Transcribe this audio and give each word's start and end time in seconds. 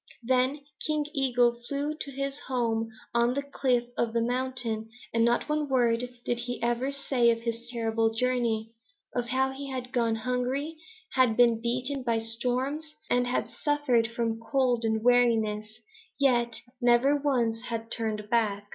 Then 0.23 0.61
King 0.87 1.05
Eagle 1.13 1.61
flew 1.69 1.93
to 1.95 2.09
his 2.11 2.39
home 2.47 2.89
on 3.13 3.35
the 3.35 3.43
cliff 3.43 3.83
of 3.95 4.13
the 4.13 4.21
mountain, 4.23 4.89
and 5.13 5.23
not 5.23 5.47
one 5.47 5.69
word 5.69 6.09
did 6.25 6.39
he 6.39 6.59
ever 6.63 6.91
say 6.91 7.29
of 7.29 7.41
his 7.41 7.69
terrible 7.69 8.11
journey, 8.11 8.71
of 9.13 9.27
how 9.27 9.51
he 9.51 9.69
had 9.69 9.91
gone 9.93 10.15
hungry, 10.15 10.75
had 11.13 11.37
been 11.37 11.61
beaten 11.61 12.01
by 12.01 12.17
storms, 12.17 12.95
and 13.11 13.27
had 13.27 13.47
suffered 13.47 14.07
from 14.07 14.39
cold 14.39 14.85
and 14.85 15.03
weariness, 15.03 15.71
yet 16.19 16.55
never 16.81 17.15
once 17.15 17.61
had 17.65 17.91
turned 17.91 18.27
back. 18.27 18.69